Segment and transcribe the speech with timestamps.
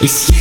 [0.00, 0.37] Nothing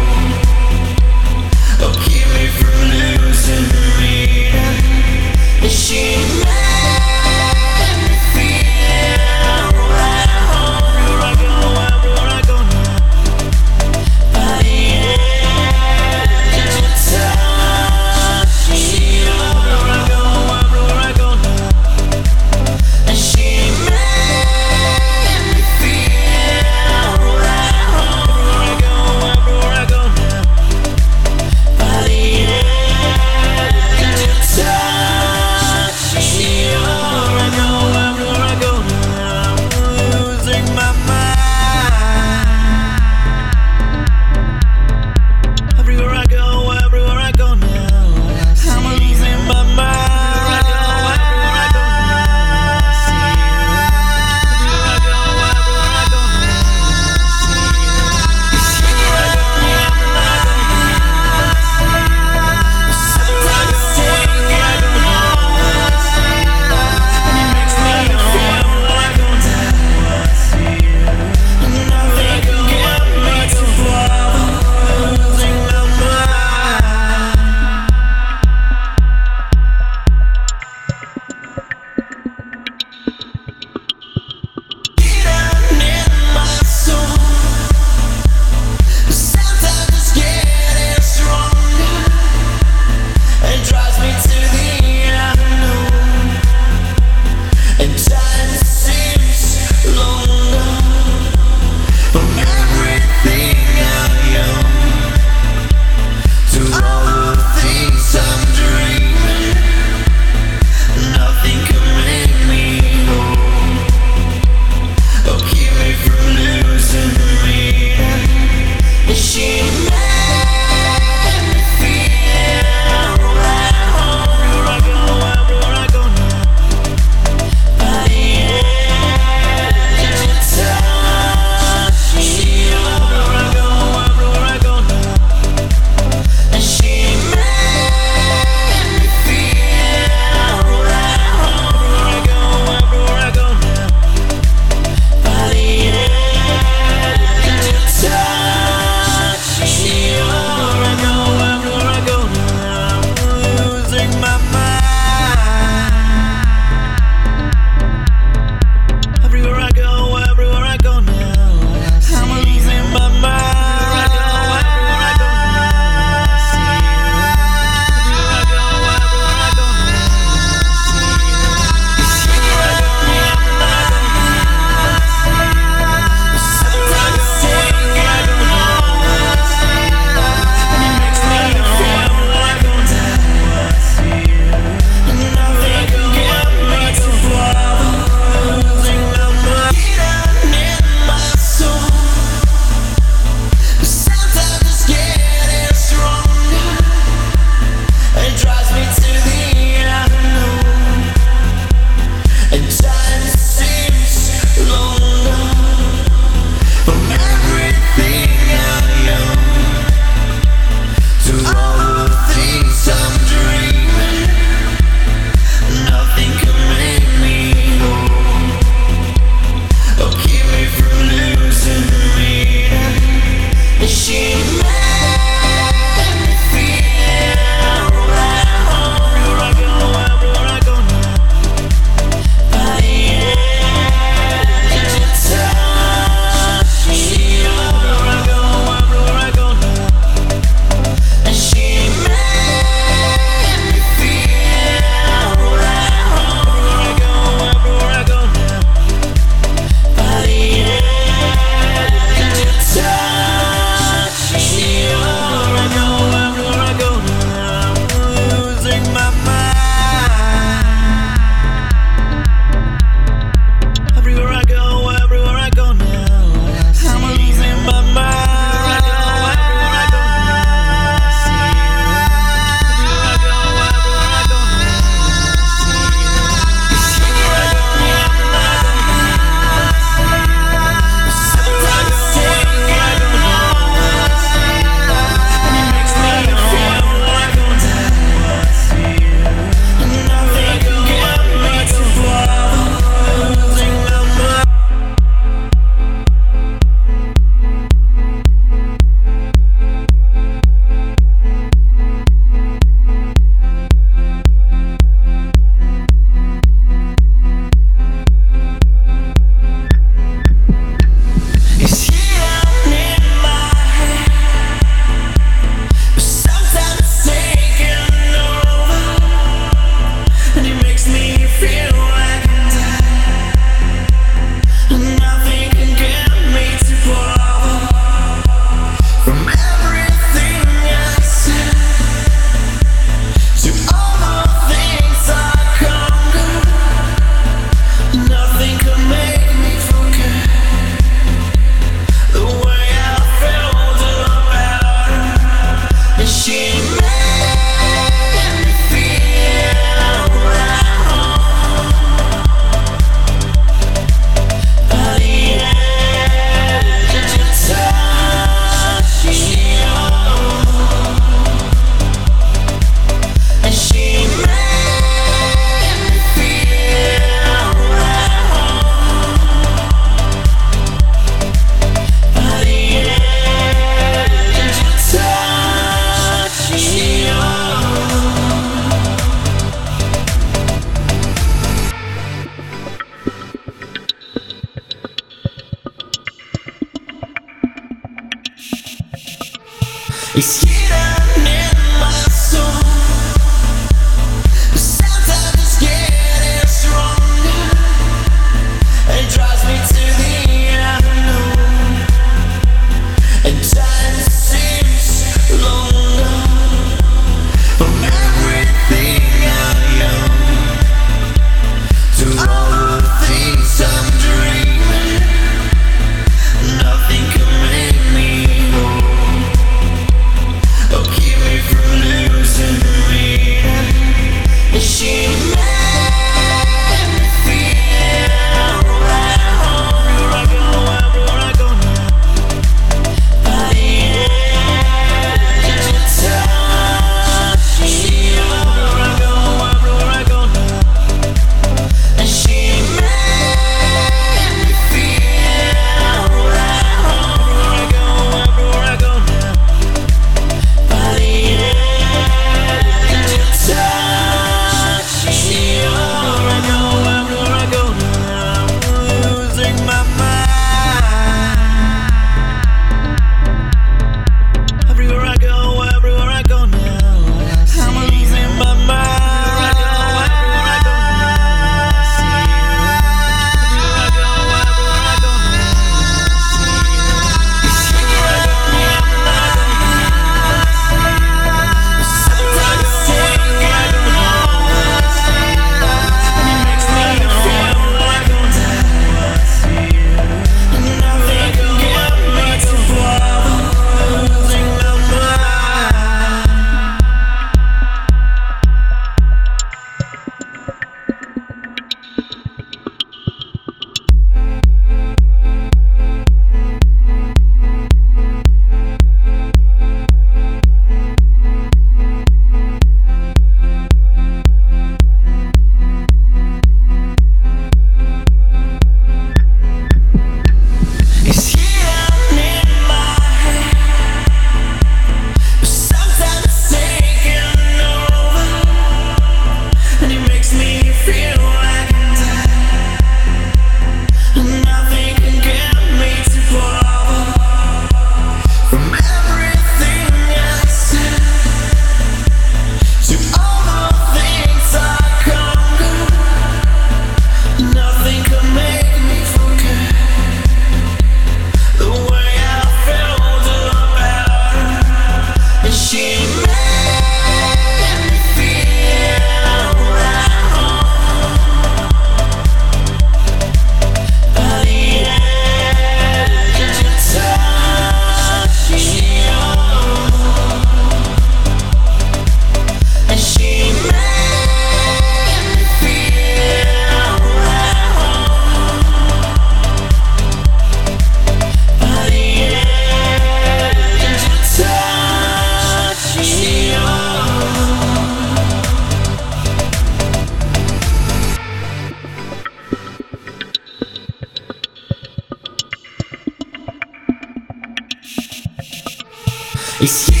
[599.63, 600.00] It's hidden